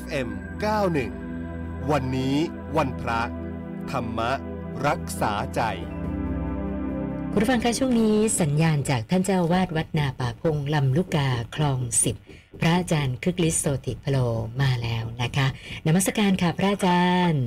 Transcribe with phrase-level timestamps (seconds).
[0.00, 0.28] FM
[1.10, 2.36] 91 วันนี้
[2.76, 3.20] วันพระ
[3.90, 4.20] ธรรม
[4.86, 5.60] รักษาใจ
[7.32, 12.16] คุณผู้ฟังคะช่วงนี้สัญญาณจากท่านเจ้าวาดวัดนาป่าพงลำลูกกาคลองสิบ
[12.60, 14.16] พระอาจารย์คึกฤทธิ์โสติพโล
[14.62, 15.46] มาแล้วนะคะ
[15.86, 17.46] นมัสการค่ะพระอาจารย์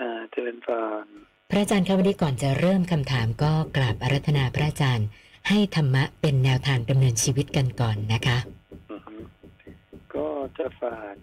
[0.00, 0.68] อ่าเจริญพ
[1.02, 1.04] ร
[1.50, 5.06] พระอาจารย์คะวันนี้ก่อนจะเริ่มคำถามก็กราบอารัธนาพระอาจารย์
[5.48, 8.38] ให้ธรรมะเป็นแนวทางดำเนินชีวิตกันก่อนนะคะ
[8.90, 9.14] อือฮึ
[10.14, 10.26] ก็
[10.58, 11.14] จะฝาก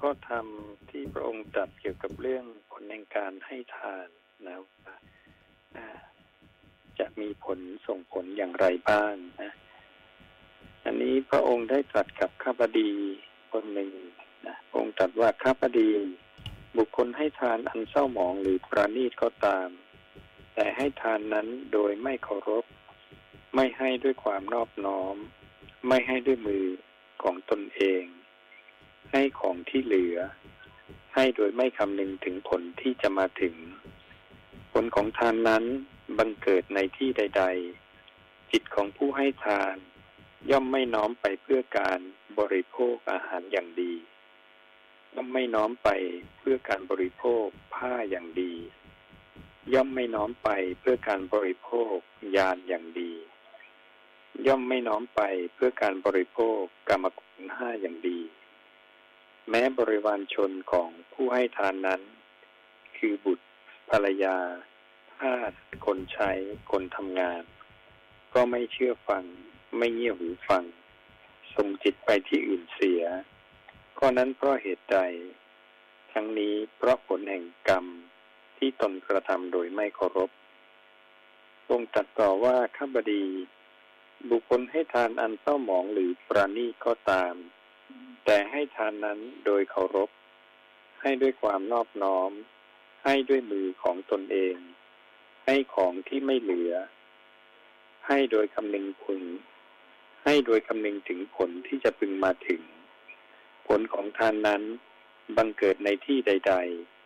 [0.00, 0.46] ข้อธรรม
[0.90, 4.06] ที่พระองค์ตรัสเกี่ยวกับเรื่องผลแห่งการให้ทาน
[4.46, 4.94] นะว่า
[6.98, 9.52] จะมีผลส่งผลอย่างไรบ้างนะ
[10.84, 12.90] อันนี้พระองค์ได้ตรัสกับข้าพดี
[13.52, 13.90] คนหนึ่ง
[14.46, 15.88] นะพระองค์ตรัสว่าข้าพดี
[16.76, 19.68] บุคคลให้ทานอันเศร้าหมองหรือประณีตก็ตาม
[20.54, 22.64] แต่ให้ทานนั้นโดยไม่เคารพ
[23.54, 25.16] ไม่ให้ด้วยความนอบน้อม
[25.88, 26.66] ไม่ให้ด้วยมือ
[27.22, 28.04] ของตนเอง
[29.10, 30.18] ให้ของที่เหลือ
[31.14, 33.54] ให้โดยไม่คำนึงถึงผลที่จะมาถึง
[34.72, 35.64] ผลของทานนั้น
[36.18, 37.44] บังเกิดในที่ใด
[37.96, 39.76] ๆ จิตของผู้ให้ทาน
[40.50, 42.00] ย่อมไม่น้อมไปเพื่อการ
[42.38, 43.92] บริโภคอาหารอย่างดี
[45.14, 45.88] ย่อมไม่น้อมไป
[46.38, 48.52] เพื่อการบริโภคผ้าอย่างดี
[49.74, 50.48] ย่อมไม่น้อมไป
[50.80, 51.96] เพื่อการบริโภค
[52.36, 53.12] ยานอย่างดี
[54.46, 55.20] ย่อมไม่น้อมไป
[55.54, 58.18] เพื่อการบริโภคกรรมคุณห้าอย่างดี
[59.50, 62.00] แม้บริวารชนของผู้ให้ทานนั้น
[62.98, 63.46] คือบุตร
[63.90, 64.36] ภรรยา
[65.18, 65.52] ทาส
[65.86, 66.30] คนใช้
[66.70, 67.42] คนทำงาน
[68.34, 69.24] ก็ไม่เชื่อฟัง
[69.76, 70.64] ไม่เงี่ยหูฟัง
[71.54, 73.02] ส่งจิตไปที่อื่นเสีย
[73.98, 74.98] ข้อนั้นเพราะเหตุใด
[76.12, 77.86] ทั้งนี้เพราะผลแห่งกรรม
[78.58, 80.30] ที่ตนกระทำโดยไม่เคารพ
[81.68, 83.24] ทรงตรัสต่อว่าข้าบดี
[84.30, 87.34] บุคคลให้ทานอันเศร้าหมองหรือปราณีก็ตาม
[88.24, 90.10] แต่ให้ทานนั้นโดยเคารพ
[91.02, 92.30] ให้ด้วยความนอบน้อม
[93.04, 94.56] ให้ด้วยมือของตนเอง
[95.46, 96.72] ให้ของที่ไม่เหลือ
[98.06, 99.20] ให้โดยคำนึงผล
[100.24, 102.62] ให้โดยคำนึงถึงผลที่จะพึงมาถึง
[103.66, 104.62] ผลของทานนั้น
[105.36, 106.54] บังเกิดในที่ใด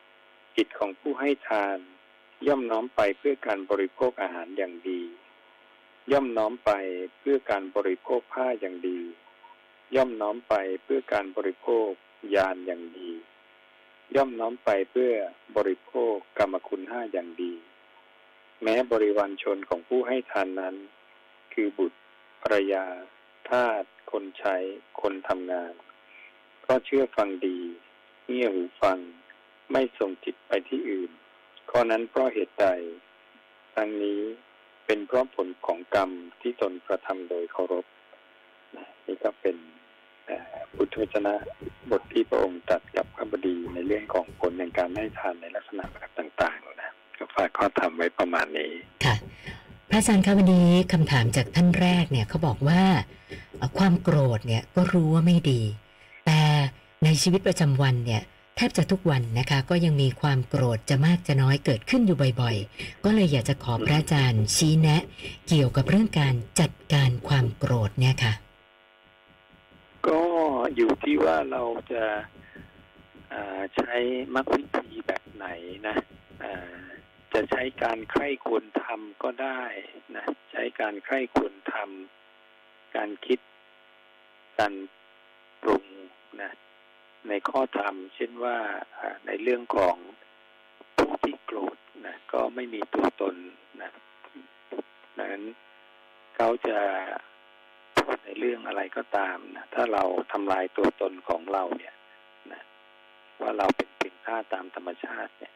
[0.02, 1.78] ๆ จิตของผู้ให้ทาน
[2.46, 5.00] ย่อมน้อมไปเพื่อการบริโภคอาหารอย่างดี
[6.12, 6.70] ย่อมน้อมไป
[7.18, 9.00] เพื่อการบริโภคผ้าอย่างดี
[9.94, 11.90] ย่อมน้อมไปเพื่อการบริโภค
[12.34, 13.10] ยานอย่างดี
[14.14, 15.12] ย่อมน้อมไปเพื่อ
[15.56, 17.52] บริโภคกรรมคุณห้าอย่างดี
[18.62, 20.76] แม้บริวารชนของผู้ให้ทานนั้น
[21.52, 21.98] คือบุตร
[22.42, 22.86] ภรยา
[23.50, 24.56] ทาสคนใช้
[25.00, 25.72] คนทำงาน
[26.66, 27.58] ก็เชื่อฟังดี
[28.28, 28.98] เงี่ยหูฟัง
[29.72, 31.10] ไม่ส่งจิตไปที่อื่น
[31.70, 32.66] ข้อนั้นเพราะเหตุใด
[33.74, 34.20] ทั้งนี้
[34.86, 37.84] เป็นเพราะผลของกรรมที่ตนกระทำโดยเคารพ
[39.06, 39.56] นี่ก็เป็น
[40.78, 41.34] อุทธวจนะ
[41.90, 48.72] บทที่พระองค์ตรัสกับพระบดีในเรื่องของผลในการให้ทานในลักษณะแบบต่างๆนะก็ฝากข้อธรรมไว้ประมาณนี้
[49.04, 49.16] ค่ะ
[49.90, 52.82] พระอาจารย์คะวันนี้คำถามจากท่านแรกเนี่ยเขาบอกว่า
[53.78, 55.60] ความโกรธเนี่ยก็รู้ว่าไม่ดี
[56.26, 56.42] แต่
[57.04, 58.22] ในชีวิตประจำวันเนี่ย
[58.56, 65.02] แทบจะทุกวันนะคะ ก็ยังมีความโกรธจะมากจะน้อยเกิดขึ้นอยู่บ่อยๆ ก็เลยอยากจะขอพระอาจารย์ชี้แนะ
[65.48, 68.32] เกี่ยวกับเรื่องการจัดการความโกรธเนี่ยค่ะ
[70.76, 73.94] อยู่ที่ว่าเราจะาใช้
[74.34, 75.46] มรรควิธีแบบไหน
[75.88, 75.96] นะ
[77.32, 79.62] จะใช้การใคร่ควรทำก็ได้
[80.16, 83.40] นะใช้การใคร่ควรทำการคิด
[84.58, 84.74] การ
[85.62, 85.84] ปรุง
[86.42, 86.50] นะ
[87.28, 88.56] ในข้อธรรม เช่นว่า
[89.26, 89.96] ในเรื่องของ
[90.96, 91.76] ผู้ที่โกรธ
[92.06, 93.34] นะก็ไม่มีตัวตน
[93.82, 93.90] นะ
[95.20, 95.42] นั้น
[96.36, 96.78] เขาจะ
[98.24, 101.94] ในเรื่องอะไรก็ตามนะถ้าเราทำลายตัวตนของเราเนี่ย
[102.52, 102.62] นะ
[103.40, 105.52] ว่าเราเป็นเพียงธาตุตามธรรมชาติเนี่ย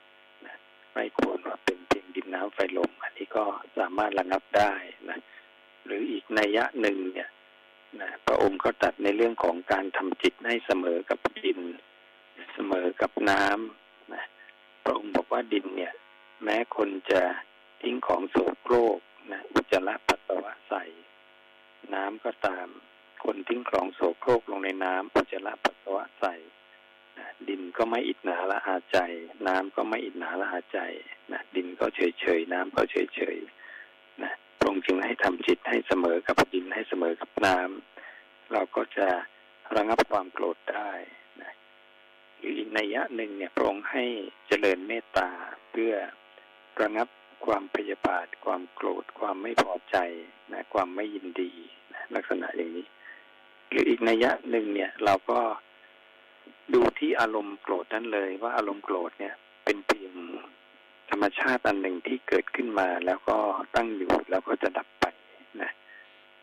[0.46, 0.56] นะ
[0.92, 3.44] ไม่ควรว่าเป็นเพียงดินน้ำไฟลมอันนี้ก็
[3.78, 4.72] สามารถระงับได้
[5.10, 5.18] นะ
[5.84, 7.30] หรืออีกนัยยะหนึ่งเนี่ย
[8.00, 11.60] นะพระองค์ก็ตัดในเรื่องของการทำจิตให้เสมอกับดิน
[12.54, 14.24] เสมอกับน้ำนะ
[14.84, 15.92] พระองค์บอกว่าดินเนี่ย
[16.44, 17.22] แม้คนจะ
[17.82, 18.98] ทิ้งของโสโครก
[19.32, 20.82] นะอุจจาระปัสสาวะใส่
[21.94, 22.68] น้ำ ก็ตาม
[23.24, 26.34] คนทิ้งของโสโครกลงในน้ำอุจจาระปัสสาวะใส่
[27.48, 28.98] ดินก็ไม่อิดหนาละอาใจ
[29.46, 30.78] น้ำก็ไม่อิดหนาละอาใจ
[31.32, 33.36] นะดินก็เฉยเฉยน้ำก็เฉยเฉย
[34.22, 39.08] นะพระองค์จึงให้ทำจิตให้เสมอกับดินให้เสมอกับน้ำเราก็จะ
[39.74, 40.92] ระงับความโกรธได้
[41.42, 41.52] นะ
[42.38, 44.04] หรืออีกนัยะหนึ่งเนี่ยพระองค์ให้
[44.48, 45.30] เจริญเมตตา
[45.70, 45.92] เพื่อ
[46.80, 47.08] ระงับ
[47.44, 49.96] ความพยาบาท ความโกรธ ความไม่พอใจ
[50.52, 51.52] นะความไม่ยินดี
[52.14, 52.86] ลักษณะอย่างนี้
[53.68, 55.40] หรืออีกนัยยะหนึ่งเนี่ย เราก็
[56.74, 59.34] ดูที่อารมณ์โกรธนั้นเลย ว่าอารมณ์โกรธเนี่ย
[59.64, 60.14] เป็นเพียง
[61.10, 63.36] ธรรมชาติอันหนึ่งที่เกิดขึ้นมา แล้วก็
[63.76, 65.06] ตั้งอยู่แล้วก็จะดับไป
[65.60, 65.70] นะ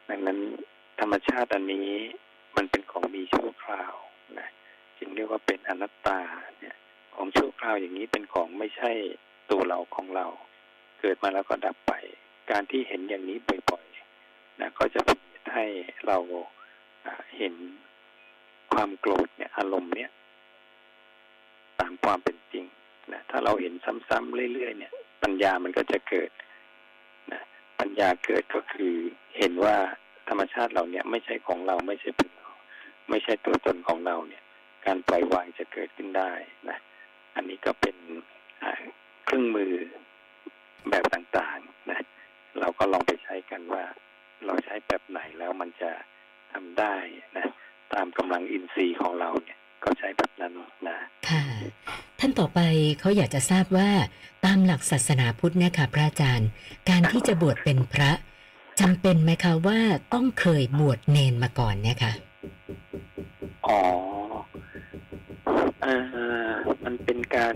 [0.10, 0.40] ดังนั้น
[1.00, 1.90] ธรรมชาติอันนี้
[2.56, 3.94] มันเป็นของมีชั่วคราว
[4.40, 4.48] นะ
[4.98, 6.20] จึงเรียกว่าเป็นอนัตตา
[6.60, 6.76] เนี่ย
[7.16, 8.92] ของชั่วคราวอย่างนี้เป็นของไม่ใช่
[9.52, 10.26] ตัวเราของเรา
[11.00, 11.94] เกิดมาแล้วก็ดับไป
[12.52, 13.38] การที่เห็นอย่างนี้
[13.70, 15.18] บ่อยๆนะก็จะเป็น
[15.56, 15.66] ให้
[16.07, 16.18] เรา
[17.38, 17.54] เห็น
[18.74, 20.10] ความโกรธเนี่ย อารมณ์เนี่ย
[21.80, 22.66] ตามความเป็นจริง
[23.13, 23.74] นะถ้าเราเห็น
[24.10, 24.92] ซ้ำๆเรื่อยๆเนี่ย
[25.24, 26.30] ปัญญามันก็จะเกิด
[27.31, 27.42] นะ
[27.80, 28.94] ปัญญาเกิดก็คือ
[29.38, 29.75] เห็นว่า
[30.30, 32.50] ธรรมชาติเราเนี่ย ไม่ใช่ของเราไม่ใช่เป็นเรา
[33.10, 34.44] ไม่ใช่ตัวตนของเราเนี่ย
[34.86, 36.31] การปล่อยวางจะเกิดขึ้นได้
[36.69, 36.78] นะ
[37.36, 37.96] อันนี้ก็เป็น
[39.25, 39.74] เครื่องมือ
[40.90, 42.00] แบบต่างๆนะ
[42.60, 43.84] เราก็ลองไปใช้กันว่า
[44.46, 45.92] เราใช้แบบไหนแล้วมันจะ
[46.54, 46.96] ทำได้
[47.38, 47.46] นะ
[47.94, 50.54] ตามกำลังอินทรีย์ของเราเนี่ยก็ใช้แบบนั้น
[50.88, 50.98] นะ
[51.30, 51.44] ค่ะ
[52.20, 52.60] ท่านต่อไป
[53.00, 53.90] เขาอยากจะทราบว่า
[54.46, 56.50] ตามหลักศาสนาพุทธเนี่ยค่ะพระอาจารย์
[56.90, 58.12] การที่จะบวชเป็นพระ
[58.80, 59.80] จำเป็นไหมคะว่า
[60.14, 62.14] ต้องเคยบวชเนนมาก่อนเนี่ยค่ะ
[63.68, 63.80] อ๋อ
[65.86, 65.98] อ่า
[66.84, 67.56] มันเป็นการ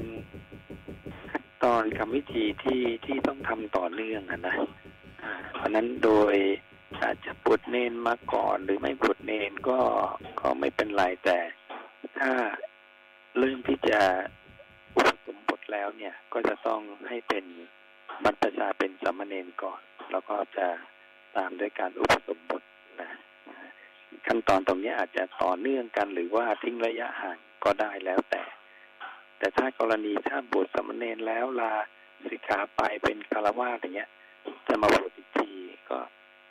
[1.32, 4.56] ขั้นตอนกรรมวิธีที่ที่ต้องทำต่อเนื่องอะนะ
[5.54, 6.36] เพราะนั้นโดย
[6.98, 9.80] อาจจะบวชเนนมาก่อนหรือไม่บวชเนนก็
[10.40, 11.40] ก็ไม่เป็นไรแต่
[12.20, 12.32] ถ้า
[13.38, 14.02] เริ่มที่จะ
[14.96, 17.46] อุปสมบทแล้วเนี่ยก็จะต้องให้เป็น
[18.24, 19.82] บรรพชาเป็นสมณเณรก่อน
[20.12, 20.68] แล้วก็จะ
[21.36, 22.62] ตามด้วยการอุปสมบท
[23.02, 23.10] นะ
[24.26, 28.44] ขั้นตอนตรงนี้อาจจะต่อเนื่องกัน หรือว่าทิ้งระยะห่างก็ได้แล้วแต่
[29.38, 31.74] แต่ถ้ากรณีถ้าบวชสมณเณรแล้วลา
[32.30, 34.10] สิกขาไปเป็นคารวะอย่างเงี้ย
[34.68, 35.29] จะมาบวชอีก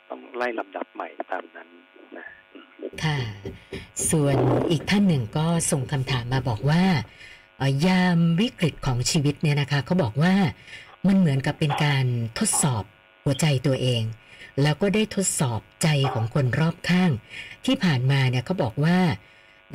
[0.09, 1.67] ต้องไล่ลำดับใหม่ตามนั้น
[2.17, 2.25] นะ
[3.03, 3.19] ค่ะ
[4.09, 4.37] ส่วน
[4.71, 6.83] อีกท่านหนึ่งก็ส่งคำถามมาบอกว่า
[7.87, 10.33] ยามวิกฤตของชีวิตเนี่ยนะคะเขาบอกว่า
[11.07, 12.05] มันเหมือนกับเป็นการ
[12.39, 12.83] ทดสอบ
[13.23, 14.01] หัวใจตัวเอง
[14.61, 17.11] แล้วก็ได้ทดสอบใจของคนรอบข้าง
[17.65, 18.99] ที่ผ่านมาเนี่ยเขาบอกว่า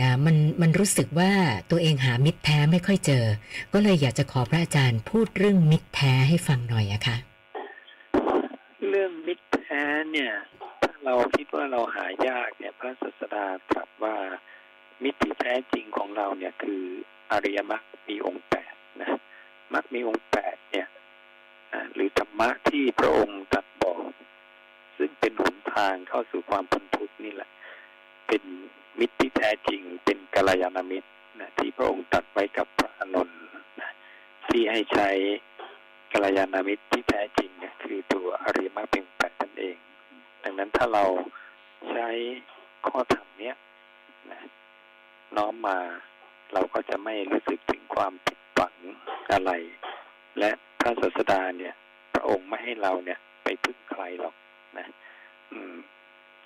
[0.01, 1.33] นะมันมันรู้สึกว่า
[1.71, 3.25] ตัวเองหามิตรแท้ไม่ค่อยเจอ
[3.73, 7.34] ก็เลยอยากจะขอพระอาจารย์พูดเรื่องมิตรแท้ให้ฟังหน่อยอะคะเรื่องมิตรแท้
[10.15, 10.37] เนี่ย
[10.83, 14.17] ถ้าเราคิดว่าเราหายากเนี่ยพระศาสดาตรัสว่า
[15.03, 16.83] มิตรแท้จริงของเราเนี่ยคือ
[17.33, 19.09] อริยมรรคมีองค์แปดนะ
[19.75, 20.89] มรรคมีองค์แปดเนี่ย
[21.95, 24.03] หรือธรรมะที่พระองค์ตรัสบอก
[24.97, 27.51] ซึ่งเป็นหนทางเข้าสู่ความพ้นทุกข์นี่แหละ
[28.27, 28.43] เป็น
[28.99, 31.09] มิตรที่แท้จริงเป็นกัลยาณมิตร
[31.41, 33.31] นะที่พระองค์ตัดไว้กับพระอนุน
[33.81, 33.91] นะ
[34.49, 35.09] ที่ให้ใช้
[36.13, 39.77] กัลยาณมิตรที่แท้จริงเนี่ยคือตัวอริยมรรคเป็นแปดนั่นเอง
[40.45, 41.07] ดัง นั้นถ้าเรา
[41.91, 42.09] ใช้
[42.87, 43.57] ข้อธรรมเนี้ย
[44.31, 44.41] นะ
[45.37, 45.79] น้อมมา
[46.53, 48.75] เราก็จะไม่รู้สึกถึงความผิดหวัง
[49.33, 49.51] อะไร
[50.39, 50.51] และ
[50.81, 51.75] พระศาสดาเนี่ย
[52.13, 54.35] พระองค์ไม่ให้เราเนี่ย ไปพึ่งใครหรอก
[54.79, 54.87] นะ
[55.53, 55.75] อืม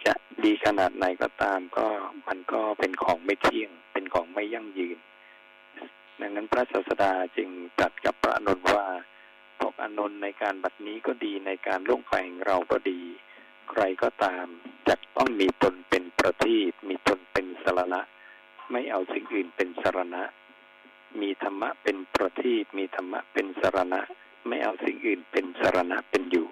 [0.04, 1.86] จะดีขนาดไหนก็ตามก็
[2.28, 4.98] มันก็เป็นของไม่เที่ยง เป็นของไม่ยั่งยืน
[6.20, 7.48] ดังนั้นพระศาสดาจึง
[7.78, 8.86] ตรัสกับพระอนุนว่า
[9.58, 13.00] พวกอนุนในการบัดนี้ก็ดีในการล่วงไปของเราก็ดี
[13.68, 14.46] ใครก็ตาม
[14.88, 18.00] จะต้องมีตนเป็นประทีปมีตนเป็นสารณะ
[18.70, 20.22] ไม่เอาสิ่งอื่นเป็นสารณะ
[21.20, 24.00] มีธรรมะเป็นประทีปมีธรรมะเป็นสารณะ
[24.48, 26.48] ไม่เอาสิ่งอื่นเป็นสารณะเป็นอยู่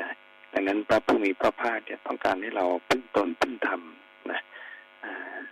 [0.00, 0.10] นะ
[0.52, 3.80] ดังนั้นพระผู้มีพระภาคเนี่ยต้องการให้เราพึ่งตนพึ่งธรรม
[4.30, 4.40] นะ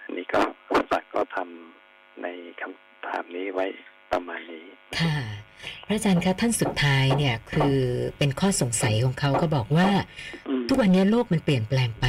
[0.03, 0.41] อันนี้ก็
[0.91, 2.27] สักก็ทำใน
[2.61, 3.67] คำถามนี้ไว้
[4.13, 4.65] ประมาณนี้
[4.99, 5.17] ค่ะ
[5.87, 7.79] พระอาจารย์คะท่านสุดท้ายเนี่ยคือ
[8.19, 9.89] เป็นข้อสงสัยของเขาก็บอกว่า
[10.69, 12.07] ทุกวันนี้โลกมันเปลี่ยนแปลงไป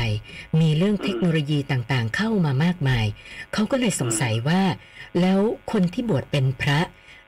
[0.62, 3.05] มีเรื่องเทคโนโลยีต่างๆ เข้ามามากมาย
[3.53, 4.62] เขาก็เลยสงสัยว่า
[5.21, 5.39] แล้ว
[5.71, 6.79] คนที่บวชเป็นพระ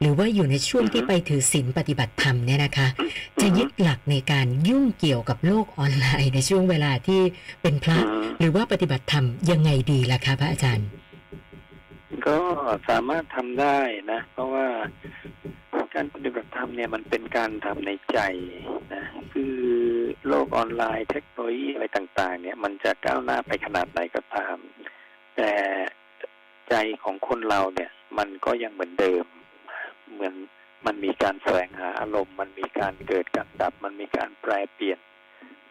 [0.02, 2.88] หรือว่าอยู่ในช่วงที่ไปถือศีลปฏิบัติธรรมเนี่ยนะคะ
[3.42, 7.22] จะยึดหลักในการยุ่งเกี่ยวกับโลกออนไลน์ในช่วงเวลาที่
[7.62, 7.98] เป็นพระ
[8.40, 10.88] หรือว่าปฏิบัติธรรมยังไงดีล่ะคะพระอาจารย์
[12.28, 12.38] ก็
[12.90, 13.78] สามารถทำได้
[14.12, 14.66] นะ เพราะว่า
[16.00, 18.20] การปฏิบัติธรรมเนี่ยมันเป็นการทำในใจ
[18.94, 19.56] นะคือ
[20.28, 24.58] โลกออนไลน์เทคโนโลยีอะไรต่าง ๆ เนี่ย มันจะก้าวหน้าไปขนาดไหนก็ตาม
[25.36, 25.52] แต่
[26.70, 29.26] ใจของคนเราเนี่ย มันก็ยังเหมือนเดิม
[30.14, 30.34] เหมือน
[30.86, 35.00] มันมีการแสวงหาอารมณ์ มันมีการเกิดการดับ มันมีการแปรเปลี่ยน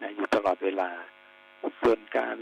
[0.01, 0.89] นะอยู่ตลอดเวลา
[1.81, 2.37] ส่วนการ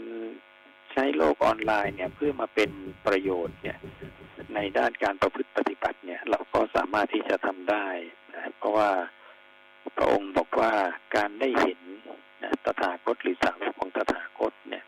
[0.92, 2.70] ใช้โลกออนไลน์เนี่ยเพื่อมาเป็น
[3.06, 3.78] ประโยชน์เนี่ย
[4.58, 7.86] ในด้านการประพฤติปฏิบัติเนี่ย เราก็สามารถที่จะทำได้
[8.34, 8.90] นะเพราะว่า
[9.96, 10.72] พระองค์บอกว่า
[11.16, 11.80] การได้เห็น
[12.42, 14.84] นะตถาคตหรือสาวกของตถาคตเนี่ย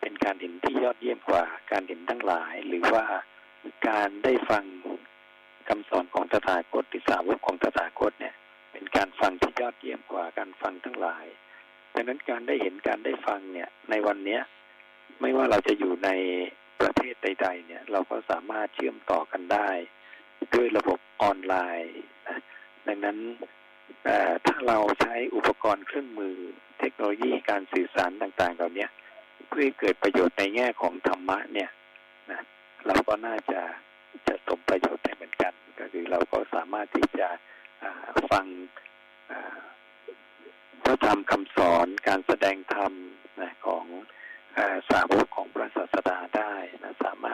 [0.00, 3.04] เป็นการเห็นที่ยอดเยี่ยมกว่าการเห็นทั้งหลาย หรือว่า
[3.88, 4.64] การได้ฟัง
[5.68, 8.34] คำสอนของตถาคตที่สาวกของตถาคตเนี่ย
[8.72, 11.26] เป็นการฟังที่ยอดเยี่ยมกว่าการฟังทั้งหลาย
[11.94, 14.42] ดังนั้นการได้เห็นการได้ฟังเนี่ย ในวันเนี้ย
[15.20, 16.10] ไม่ว่าเราจะอยู่ใน
[16.80, 17.64] ประเทศใด ๆ
[17.94, 19.68] เราก็สามารถเชื่อมต่อกันได้
[20.54, 21.96] ด้วยระบบออนไลน์
[22.28, 22.38] นะ
[22.86, 23.18] ดังนั้น
[24.46, 26.36] ถ้าเราใช้อุปกรณ์เครื่องมือ
[26.78, 28.86] เทคโนโลยีการสื่อสารต่างๆ เหล่านี้
[29.48, 31.70] เพื่อเกิดประโยชน์ในแง่ของธรรมะเนี่ย
[32.30, 32.40] นะ
[32.86, 33.60] เราก็น่าจะ
[34.28, 37.28] จะสมประโยชน์ได้เหมือนกัน ก็คือเราก็สามารถที่จะ
[38.30, 38.46] ฟัง
[40.84, 42.92] พระธรรมคำสอนการแสดงธรรม
[43.40, 43.84] นะของ
[44.90, 47.33] สาวกของพระศาสดาได้นะสามาร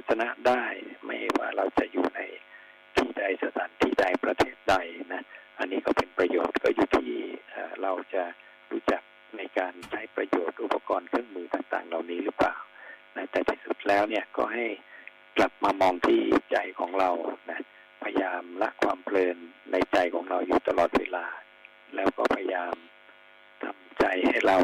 [0.00, 0.64] ฟังพุทธศนะได้
[1.04, 2.20] ไม่ว่าเราจะอยู่ใน
[2.94, 4.74] ที่ใดสถานที่ใดประเทศใด
[5.12, 5.22] นะ
[5.58, 7.10] อันนี้ก็เป็นประโยชน์ก็อยู่ที่
[7.82, 8.22] เราจะ
[8.70, 9.02] รู้จัก
[9.36, 12.54] ในการใช้ประโยชน์อุปกรณ์เครื่องมือต่างๆ เหล่านี้หรือเปล่า
[13.16, 14.64] นะแต่ที่สุดแล้วเนี่ยก็ให้
[15.36, 16.20] กลับมามองที่
[16.52, 17.10] ใจของเรา
[17.50, 17.60] นะ
[18.02, 19.36] พยายามละความเพลิน
[19.72, 21.26] ในใจของเราอยู่ตลอดเวลา
[21.94, 22.74] แล้วก็พยายาม
[23.62, 24.56] ทำใจให้เรา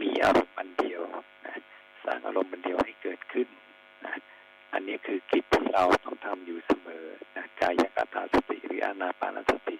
[0.00, 1.02] มีอารมณ์อันเดียว
[1.46, 1.56] นะ
[2.04, 7.04] สร้างอารมณ์อันเดียวให้เกิดขึ้นันนี้คือกิจที่เราต้องทำอยู่เสมอ
[7.36, 9.76] นะกายกตาสติหรืออานาปานสติ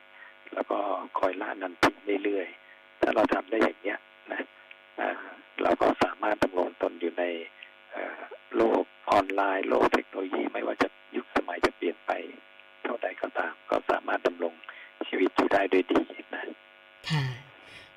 [0.55, 0.79] แล้วก็
[1.19, 1.91] คอยละนันติ
[2.25, 3.99] เรื่อยๆถ้าเราทำได้อย่างเนี้ย
[4.33, 4.43] นะ
[5.63, 7.25] เราก็สามารถดำรงตนอยู่ใน
[8.57, 12.11] โลกออนไลน์ โลกเทคโนโลยีไม่ว่าจะยุคสมัยจะเปลี่ยนไป
[12.85, 14.55] เท่าใดก็ตาม ก็สามารถดำรง
[15.09, 16.01] ชีวิตอยู่ได้ด้วยดี
[16.35, 16.43] นะ
[17.11, 17.25] ค่ะ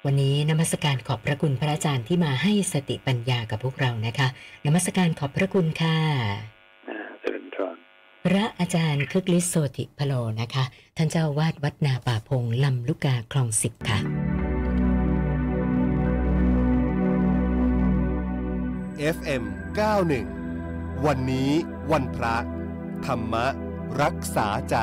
[0.05, 4.27] วันนี้นมัสการขอบพระคุณพระอาจารย์ที่มาให้สติปัญญากับพวกเรานะคะ
[4.65, 6.62] นมัสการขอบพระคุณค่ะ
[8.27, 10.63] พระอาจารย์คึกฤทธิ์โสติพโลนะคะ
[10.97, 13.99] ท่านเจ้าวาดวัดนาป่าพงลำลูกกาคลองสิบค่ะ
[19.15, 19.43] FM
[20.23, 21.51] 91 วันนี้
[21.91, 22.35] วันพระ
[23.05, 23.35] ธรรม
[24.01, 24.77] รักษาใจ